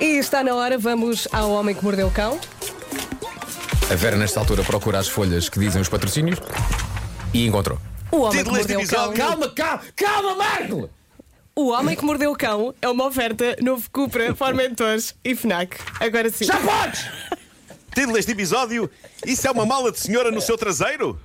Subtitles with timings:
[0.00, 2.38] E está na hora, vamos ao Homem que Mordeu o Cão.
[3.90, 6.38] A Vera, nesta altura, procura as folhas que dizem os patrocínios
[7.34, 7.78] e encontrou.
[8.10, 9.04] O Homem que Título deste Mordeu o Cão.
[9.04, 9.18] episódio.
[9.18, 10.90] Calma, calma, calma, Marco!
[11.54, 15.76] O Homem que Mordeu o Cão é uma oferta novo Cupra, Formentores e Fnac.
[15.98, 16.44] Agora sim.
[16.46, 17.04] Já podes!
[17.94, 18.88] Título deste episódio:
[19.26, 21.20] Isso é uma mala de senhora no seu traseiro?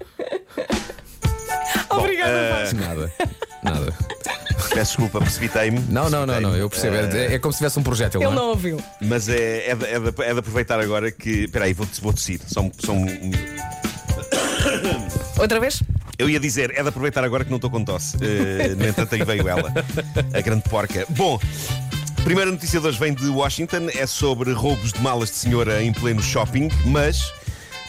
[1.90, 2.80] Obrigada, eh, Vasco.
[2.80, 3.14] Nada,
[3.64, 4.05] nada.
[4.76, 5.80] Peço desculpa, precipitei-me.
[5.90, 6.98] Não, não, não, não, eu percebo.
[6.98, 8.20] É, é como se tivesse um projétil.
[8.22, 8.36] Ele não é?
[8.36, 8.78] não ouviu.
[9.02, 11.46] Mas é, é, de, é de- é de aproveitar agora que.
[11.46, 12.42] Espera aí, vou, vou tossir.
[12.46, 13.06] Só, um- só um-
[15.40, 15.82] Outra vez?
[16.18, 18.18] Eu ia dizer, é de aproveitar agora que não estou com tosse.
[18.22, 19.74] Eh, no entanto, aí veio ela,
[20.34, 21.06] a grande porca.
[21.10, 21.40] Bom,
[22.26, 25.92] primeira notícia de hoje vem de Washington, é sobre roubos de malas de senhora em
[25.94, 27.32] pleno shopping, mas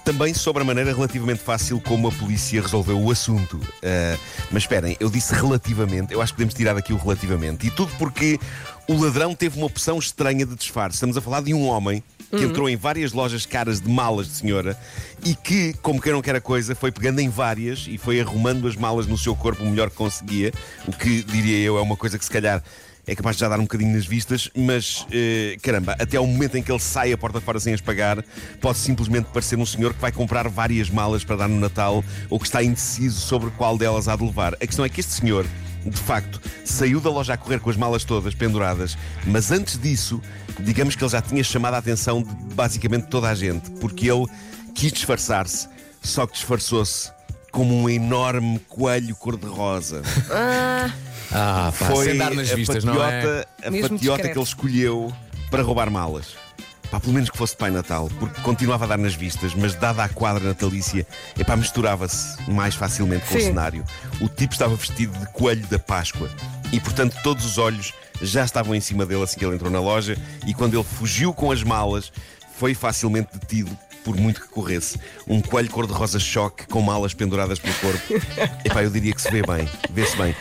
[0.06, 3.58] também sobre a maneira relativamente fácil como a polícia resolveu o assunto.
[3.82, 4.16] Eh,
[4.52, 7.66] mas esperem, eu disse relativamente, eu acho que podemos tirar daqui o relativamente.
[7.66, 8.38] E tudo porque
[8.86, 10.94] o ladrão teve uma opção estranha de disfarce.
[10.94, 14.34] Estamos a falar de um homem que entrou em várias lojas caras de malas de
[14.34, 14.78] senhora
[15.24, 18.68] e que, como quem não quer a coisa, foi pegando em várias e foi arrumando
[18.68, 20.52] as malas no seu corpo o melhor que conseguia,
[20.86, 22.62] o que, diria eu, é uma coisa que se calhar
[23.06, 26.56] é capaz de já dar um bocadinho nas vistas, mas eh, caramba, até ao momento
[26.56, 28.24] em que ele sai a porta fora sem as pagar,
[28.60, 32.38] pode simplesmente parecer um senhor que vai comprar várias malas para dar no Natal ou
[32.38, 34.54] que está indeciso sobre qual delas há de levar.
[34.54, 35.46] A questão é que este senhor
[35.90, 40.20] de facto, saiu da loja a correr com as malas todas penduradas, mas antes disso,
[40.58, 44.26] digamos que ele já tinha chamado a atenção de basicamente toda a gente, porque ele
[44.74, 45.68] quis disfarçar-se,
[46.02, 47.15] só que disfarçou-se
[47.56, 50.02] como um enorme coelho cor-de-rosa.
[51.32, 53.22] Ah, pá, Foi sem dar nas a vistas, não é?
[53.22, 54.32] patiota, a Mesmo patiota discreto.
[54.32, 55.12] que ele escolheu
[55.50, 56.34] para roubar malas.
[56.90, 59.74] Pá, pelo menos que fosse de Pai Natal, porque continuava a dar nas vistas, mas
[59.74, 61.06] dada a quadra natalícia,
[61.38, 63.46] epá, misturava-se mais facilmente com o Sim.
[63.46, 63.84] cenário.
[64.20, 66.28] O tipo estava vestido de coelho da Páscoa
[66.70, 69.80] e, portanto, todos os olhos já estavam em cima dele assim que ele entrou na
[69.80, 70.14] loja.
[70.46, 72.12] E quando ele fugiu com as malas,
[72.58, 73.76] foi facilmente detido.
[74.06, 78.00] Por muito que corresse, um coelho cor-de-rosa choque com malas penduradas pelo corpo.
[78.64, 80.32] Epá, eu diria que se vê bem, vê-se bem.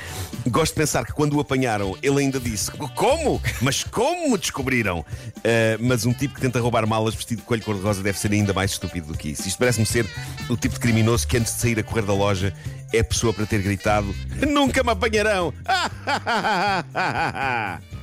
[0.47, 3.41] Gosto de pensar que quando o apanharam, ele ainda disse: Como?
[3.61, 5.03] Mas como me descobriram?
[5.43, 8.53] Ah, mas um tipo que tenta roubar malas vestido de coelho cor-de-rosa deve ser ainda
[8.53, 9.47] mais estúpido do que isso.
[9.47, 10.05] Isto parece-me ser
[10.47, 12.53] o tipo de criminoso que antes de sair a correr da loja
[12.93, 14.13] é a pessoa para ter gritado:
[14.47, 15.51] Nunca me apanharão!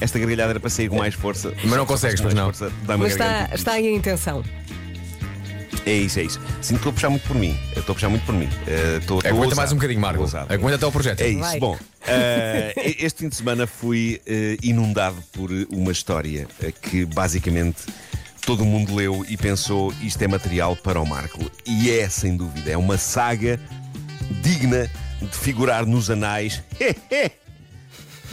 [0.00, 1.52] Esta gargalhada era para sair com mais força.
[1.64, 2.44] Mas não consegues, mais não.
[2.44, 4.44] força, Mas está, está aí a intenção.
[5.88, 6.40] É isso, é isso.
[6.60, 7.56] Sinto que estou a puxar muito por mim.
[7.74, 8.48] Eu estou a puxar muito por mim.
[8.66, 10.20] Eh, estou- estou Aguenta mais um bocadinho, Marco.
[10.22, 10.52] Ousado.
[10.52, 11.20] Aguenta até o projeto.
[11.20, 11.40] É isso.
[11.40, 11.58] Vai.
[11.60, 16.46] Bom, eh, este fim de semana fui eh, inundado por uma história
[16.82, 17.82] que basicamente
[18.44, 21.50] todo mundo leu e pensou isto é material para o Marco.
[21.66, 23.60] E é, sem dúvida, é uma saga
[24.42, 24.90] digna
[25.20, 26.62] de figurar nos anais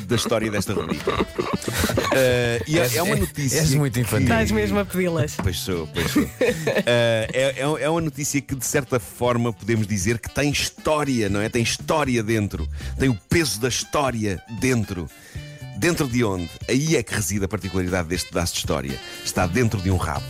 [0.08, 1.12] da história desta rubrica.
[2.18, 3.58] Eh, e é, é uma notícia.
[3.60, 4.28] És muito infantil.
[4.28, 5.36] Estás mesmo a pedi-las.
[5.36, 6.24] Pois sou, pois sou.
[6.40, 11.28] Eh, é, é- é uma notícia que, de certa forma, podemos dizer que tem história,
[11.28, 11.50] não é?
[11.50, 12.70] Tem história dentro.
[12.98, 15.10] Tem o peso da história dentro.
[15.78, 16.50] Dentro de onde?
[16.70, 18.98] Aí é que reside a particularidade deste pedaço de história.
[19.26, 20.26] Está dentro de um rabo.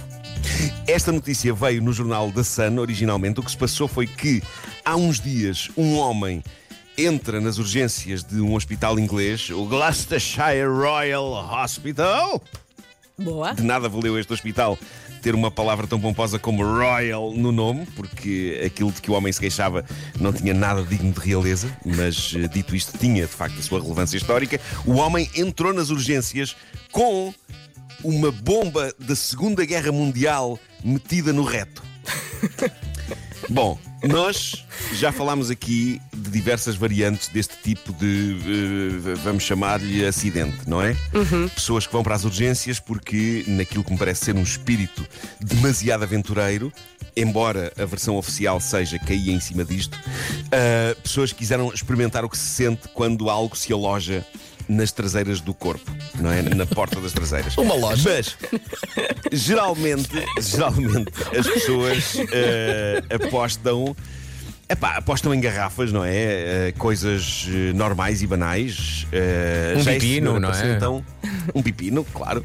[0.87, 3.39] Esta notícia veio no jornal The Sun, originalmente.
[3.39, 4.41] O que se passou foi que,
[4.83, 6.43] há uns dias, um homem
[6.97, 11.25] entra nas urgências de um hospital inglês, o Gloucestershire Royal
[11.63, 12.41] Hospital.
[13.17, 13.53] Boa.
[13.53, 14.77] De nada valeu este hospital
[15.25, 19.33] ter uma palavra tão pomposa como Royal no nome, porque aquilo de que o homem
[19.33, 19.83] se queixava
[20.19, 23.81] não tinha nada digno de realeza, mas eh, dito isto, tinha de facto a sua
[23.81, 24.61] relevância histórica.
[24.85, 26.55] O homem entrou nas urgências
[26.91, 27.33] com
[28.03, 31.81] uma bomba da Segunda Guerra Mundial metida no reto.
[33.49, 40.57] Bom, nós já falámos aqui de diversas variantes deste tipo de, eh, vamos chamar-lhe acidente,
[40.67, 40.95] não é?
[41.53, 45.05] Pessoas que vão para as urgências porque, naquilo que me parece ser um espírito
[45.39, 46.71] demasiado aventureiro,
[47.15, 49.97] embora a versão oficial seja cair em cima disto,
[50.51, 54.25] ah, pessoas que quiseram experimentar o que se sente quando algo se aloja
[54.67, 56.41] nas traseiras do corpo, não é?
[56.41, 57.57] Na porta das traseiras.
[57.57, 58.09] Uma loja.
[58.09, 58.37] Mas
[59.31, 60.09] geralmente,
[60.39, 63.95] geralmente as pessoas eh, apostam.
[64.67, 66.11] Epá, apostam em garrafas, não é?
[66.69, 69.05] Eh, coisas eh, normais e banais.
[69.11, 70.75] Eh, Um pepino, não é?
[70.75, 71.05] Então,
[71.53, 72.43] um pepino, claro.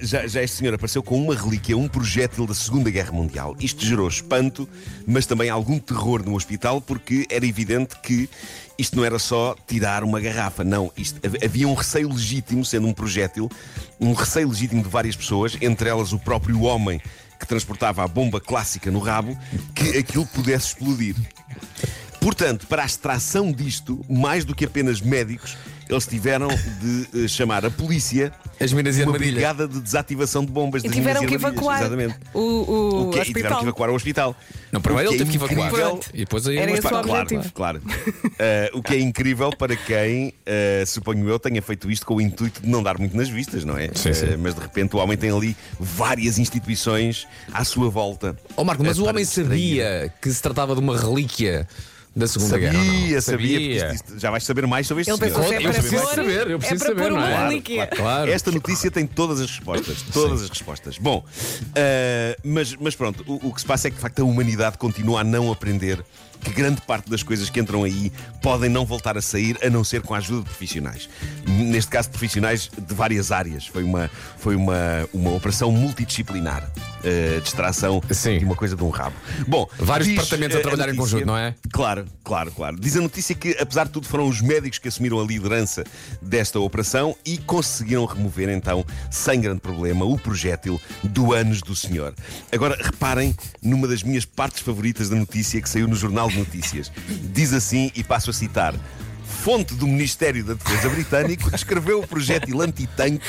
[0.00, 3.54] Já, já este senhor apareceu com uma relíquia, um projétil da Segunda Guerra Mundial.
[3.60, 4.66] Isto gerou espanto,
[5.06, 8.30] mas também algum terror no hospital, porque era evidente que
[8.78, 10.90] isto não era só tirar uma garrafa, não.
[10.96, 13.50] Isto, hav- havia um receio legítimo, sendo um projétil,
[14.00, 16.98] um receio legítimo de várias pessoas, entre elas o próprio homem
[17.38, 19.36] que transportava a bomba clássica no rabo,
[19.74, 21.14] que aquilo pudesse explodir.
[22.20, 25.56] Portanto, para a extração disto, mais do que apenas médicos,
[25.88, 29.32] eles tiveram de eh, chamar a polícia As minas e uma armadilha.
[29.32, 31.62] brigada de desativação de bombas E das tiveram minas que armadilhas.
[31.62, 32.16] evacuar Exatamente.
[32.34, 33.58] o, o, O que, e tiveram hospital.
[33.58, 34.36] que evacuar o hospital.
[34.72, 35.90] Não, primeiro O ele que teve que é evacuar.
[35.90, 37.52] incrível- E depois aí Era mas esse o claro, objetivo.
[37.52, 37.82] Claro.
[38.38, 42.20] Eh, o que é incrível para quem, eh, suponho eu, tenha feito isto com o
[42.20, 43.88] intuito de não dar muito nas vistas, não é?
[43.94, 44.26] Sim, sim.
[44.26, 48.36] Eh, mas de repente o homem tem ali várias instituições à sua volta.
[48.56, 49.48] Ó Marco, mas Eh, o para homem distrair.
[49.48, 51.66] sabia que se tratava de uma relíquia
[52.16, 52.82] da Segunda Sabia, Guerra.
[52.84, 53.20] não?
[53.20, 55.36] sabia, porque isto- já vais saber mais sobre este Ele senhor.
[55.38, 57.48] pensou é Eu preciso pôr- saber, eu é preciso para saber, pôr não uma é?
[57.48, 57.86] relíquia.
[57.88, 58.30] Claro.
[58.30, 60.02] Esta notícia tem todas as respostas.
[60.12, 60.96] Todas as respostas.
[60.98, 61.22] Bom,
[61.74, 64.78] eh, mas, mas pronto, o, o que se passa é que de facto a humanidade
[64.78, 66.02] continua a não aprender
[66.42, 69.82] que grande parte das coisas que entram aí podem não voltar a sair a não
[69.82, 71.08] ser com a ajuda de profissionais.
[71.46, 73.66] Neste caso, profissionais de várias áreas.
[73.66, 76.70] Foi uma, foi uma, uma operação multidisciplinar.
[77.04, 78.38] eh, de extração Sim.
[78.38, 79.14] de uma coisa de um rabo.
[79.46, 81.54] Bom, Vários diz, departamentos a eh, trabalhar em notícia- conjunto, não é?
[81.72, 82.76] Claro, claro, claro.
[82.78, 85.84] Diz a notícia que, apesar de tudo, foram os médicos que assumiram a liderança
[86.20, 92.14] desta operação e conseguiram remover, então, sem grande problema, o projétil do ânus do senhor.
[92.52, 96.90] Agora, reparem numa das minhas partes favoritas da notícia que saiu no Jornal de Notícias.
[97.32, 98.74] Diz assim, e passo a citar.
[99.24, 103.24] Fonte do Ministério da Defesa Britânico descreveu o projétil antitanque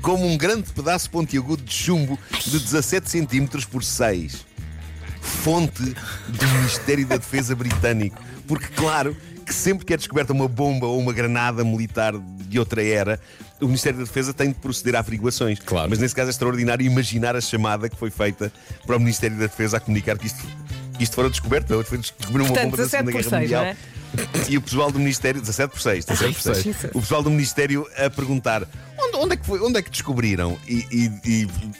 [0.00, 4.49] como um grande pedaço pontiagudo de chumbo de 17 centímetros por 6
[5.40, 5.82] fonte
[6.28, 8.22] do Ministério da Defesa Britânico.
[8.46, 9.16] Porque, claro,
[9.46, 13.18] que sempre que é descoberta uma bomba ou uma granada militar de outra era,
[13.60, 15.58] o Ministério da Defesa tem de proceder a averiguações.
[15.60, 15.88] Claro.
[15.88, 18.52] Mas nesse caso é extraordinário imaginar a chamada que foi feita
[18.86, 20.44] para o Ministério da Defesa a comunicar que isto,
[20.96, 21.82] que isto fora descoberto.
[21.84, 23.64] Foi descobrir uma Portanto, bomba da 17 Segunda Guerra 6, Mundial.
[23.64, 23.76] é?
[24.48, 26.66] E o pessoal do Ministério, 17 por 6, 17 por 6.
[26.66, 26.86] Isso.
[26.92, 28.66] O pessoal do Ministério a perguntar
[29.22, 30.58] onde, é, que foi, onde é que descobriram?
[30.66, 31.20] E, e-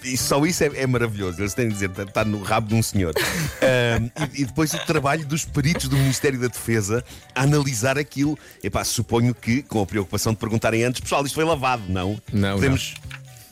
[0.05, 1.41] e- e só isso é, é maravilhoso.
[1.41, 3.15] Eles têm de dizer, está no rabo de um senhor.
[3.63, 7.05] Ahm, e, depois o trabalho dos peritos do Ministério da Defesa
[7.35, 8.39] a analisar aquilo.
[8.63, 12.21] Epá, suponho que, com a preocupação de perguntarem antes, pessoal, isto foi lavado, não?
[12.33, 12.95] Não, Podemos.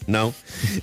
[0.06, 0.34] Não?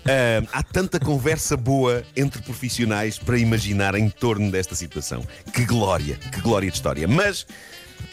[0.06, 5.26] Ahm, há tanta conversa boa entre profissionais para imaginar em torno desta situação.
[5.52, 7.08] Que glória, que glória de história.
[7.08, 7.46] Mas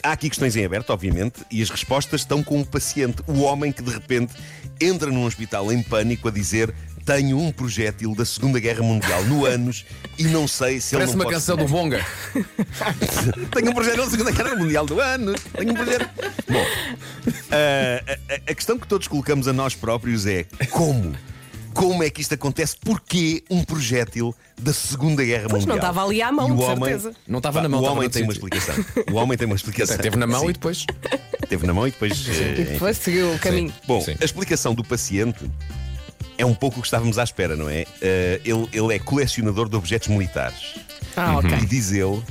[0.02, 3.70] há aqui questões em aberto, obviamente, e as respostas estão com o paciente, o homem
[3.72, 4.32] que de repente
[4.80, 6.74] entra num hospital em pânico a dizer.
[7.04, 9.84] Tenho um projétil da Segunda Guerra Mundial no ânus
[10.16, 12.06] e não sei se Parece ele não uma pode canção do Bonga.
[13.52, 15.34] tenho um projeto da Segunda Guerra Mundial do ano.
[15.52, 16.08] Tenho um projeto.
[16.48, 16.64] Bom,
[17.50, 21.12] a, a- a questão que todos colocamos a nós próprios é como?
[21.74, 22.76] Como é que isto acontece?
[22.78, 25.90] Porquê um projétil da Segunda Guerra Pois não Mundial?
[25.92, 27.12] estava ali à mão, E o homem- certeza.
[27.26, 28.74] Não estava Pá, na mão, O homem tem uma explicação.
[29.10, 29.96] O homem tem uma explicação.
[29.98, 30.86] Teve na mão Sim, e depois.
[31.48, 32.26] Teve na mão e depois.
[32.28, 33.72] eh, E depois seguiu o caminho.
[33.86, 34.14] Bom, Sim.
[34.20, 35.50] a explicação do paciente
[36.38, 37.84] é um pouco o que estávamos à espera, não é?
[38.00, 40.74] Eh, ele, ele é colecionador de objetos militares.
[41.16, 41.50] Ah, ok.
[41.50, 42.22] E diz ele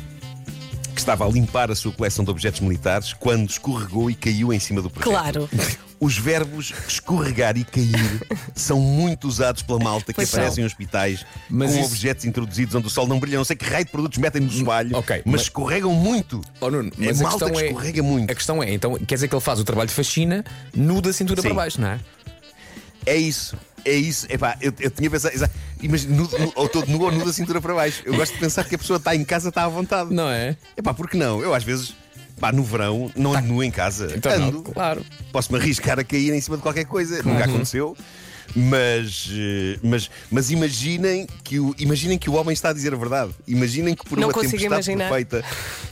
[0.93, 4.59] que estava a limpar a sua coleção de objetos militares quando escorregou e caiu em
[4.59, 5.09] cima do projeto.
[5.11, 5.49] Claro.
[6.03, 10.63] Os verbos escorregar e cair são muito usados pela malta que Pois aparece são.
[10.63, 13.37] em hospitais Mas com isso- objetos introduzidos onde o sol não brilha.
[13.37, 16.41] Não sei que raio de produtos metem no soalho, ok, mas, mas- escorregam muito.
[16.59, 18.31] Oh, Nuno, é malta que é, escorrega muito.
[18.31, 20.43] A questão é, então, quer dizer que ele faz o trabalho de faxina
[20.75, 21.49] nu da cintura Sim.
[21.49, 21.99] para baixo, não é?
[23.05, 23.55] É isso.
[23.85, 25.33] É isso, Epá, eu, eu tinha pensado,
[25.81, 28.03] imagina, nu, nu- ou todo nu ou nu da cintura para baixo.
[28.05, 30.13] Eu gosto de pensar que a pessoa está em casa, está à vontade.
[30.13, 30.55] Não é?
[30.77, 31.41] Epá, por que não?
[31.41, 31.95] Eu às vezes,
[32.41, 34.11] pá, no verão, não ando nu em casa.
[34.15, 35.05] Então não, ando, claro.
[35.31, 37.21] Posso-me arriscar a cair em cima de qualquer coisa.
[37.21, 37.95] Nunca aconteceu.
[38.53, 42.97] Mas, eh, mas, mas imaginem, que o, imaginem que o homem está a dizer a
[42.97, 43.31] verdade.
[43.47, 45.09] Imaginem que por Não uma consigo tempestade imaginar.
[45.09, 45.45] perfeita,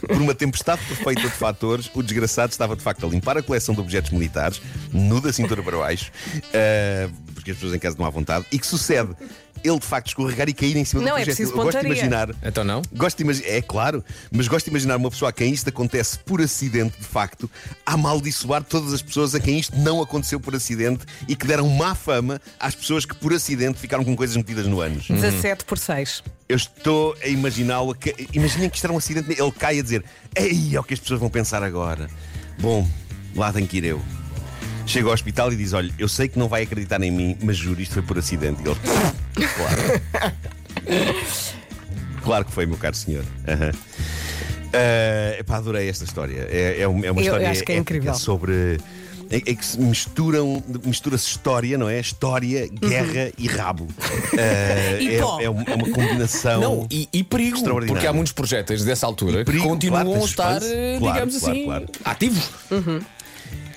[0.06, 3.74] por uma tempestade perfeita de fatores, o desgraçado estava de facto a limpar a coleção
[3.74, 6.12] de objetos militares, nu da cintura para baixo,
[6.52, 9.16] eh, porque as pessoas em casa não há vontade, e que sucede.
[9.64, 11.36] Ele de facto escorregar e cair em cima Não, do é projeto.
[11.36, 12.30] preciso Eu gosto de imaginar.
[12.44, 12.82] Então não?
[12.94, 16.18] Gosto de imaginar, é claro, mas gosto de imaginar uma pessoa a quem isto acontece
[16.20, 17.50] por acidente, de facto,
[17.86, 21.68] a amaldiçoar todas as pessoas a quem isto não aconteceu por acidente e que deram
[21.70, 25.08] má fama às pessoas que por acidente ficaram com coisas metidas no ânus.
[25.08, 26.24] 17 por 6.
[26.48, 27.94] Eu estou a imaginá-lo.
[27.94, 30.04] que- Imaginem que isto era um acidente, ele cai a dizer:
[30.36, 32.10] Ei, é o que as pessoas vão pensar agora.
[32.60, 32.88] Bom,
[33.36, 34.02] lá tenho que ir eu.
[34.86, 37.56] Chega ao hospital e diz: Olha, eu sei que não vai acreditar em mim, mas
[37.58, 38.62] juro, isto foi por acidente.
[38.64, 38.80] E ele,
[39.48, 40.02] claro.
[42.24, 43.24] claro que foi, meu caro senhor.
[43.48, 43.72] Aham.
[44.74, 46.48] Ah, epá, adorei esta história.
[46.50, 48.14] É, é uma é uma Eu história acho que é incrível.
[48.14, 48.78] sobre.
[49.32, 52.00] É, é que se misturam, mistura-se história, não é?
[52.00, 53.88] História, guerra e rabo.
[54.34, 56.62] Ah, E é, é é uma combinação.
[56.62, 57.94] Não, e, e perigo, Extraordinário.
[57.94, 61.38] porque há muitos projetos dessa altura perigo, que continuam claro, a estar, eh, Claro, digamos
[61.40, 61.86] claro, assim, claro.
[62.06, 62.50] ativos.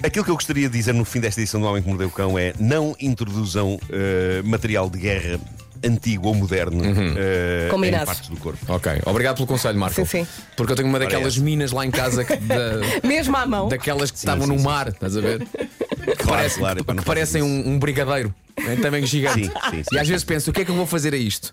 [0.02, 2.11] Aquilo que eu gostaria de dizer no fim desta edição do Homem que Mordeu o
[2.11, 5.38] Cão é não introduzam eh, material de guerra
[5.85, 8.06] antigo ou moderno eh, em Combinado.
[8.06, 8.59] partes do corpo.
[8.73, 9.94] Ok, obrigado pelo conselho, Marco.
[9.97, 10.26] Sim, sim.
[10.56, 11.42] Porque eu tenho uma daquelas essa.
[11.44, 13.68] minas lá em casa que- da- Mesmo à mão.
[13.68, 15.47] daquelas que estavam sim, no sim, mar, estás a ver?
[15.49, 19.44] Claro, Parece- claro, que, que parecem um, um brigadeiro em tamanho gigante.
[19.44, 19.94] Sim, sim, sim.
[19.97, 21.52] E às vezes penso, o que é que eu vou fazer a isto?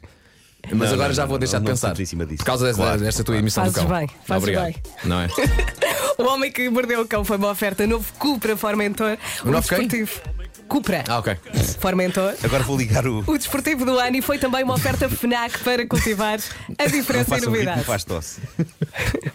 [0.72, 1.88] Mas Não, agora não, já não, vou não, deixar não de pensar.
[1.88, 2.38] estamos em cima disso.
[2.40, 3.98] Por causa desta, Claro, desta tua emissão Fazes do cão.
[3.98, 4.66] bem, fazes Obrigado.
[4.66, 4.76] bem.
[5.06, 5.28] Não é?
[6.20, 9.18] O homem que mordeu o cão foi uma oferta novo Cupra Formentor.
[9.44, 9.88] O, novo quem?
[9.88, 10.22] desportivo.
[10.68, 11.04] Cupra.
[11.08, 11.36] Ah, ok.
[11.80, 12.36] Formentor.
[12.44, 13.24] Agora vou ligar o.
[13.26, 16.38] O desportivo do ano e foi também uma oferta FNAC para cultivar
[16.78, 17.84] a Não diferença e novidade.
[17.86, 18.40] faz tosse.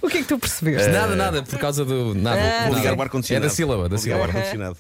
[0.01, 0.91] O que é que tu percebeste?
[0.91, 2.15] Nada, nada, por causa do.
[2.15, 2.39] Nada.
[2.41, 3.49] Ah, Vou ligar o É ar-condicionado.
[3.49, 4.25] da sílaba, da Vou ligar o sílaba.
[4.27, 4.77] ar-condicionado.